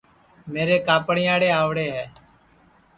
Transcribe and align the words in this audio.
میرے 0.51 0.77
کاپڑیئاڑے 0.87 1.49
آؤرے 1.61 1.87
ہے 1.95 2.05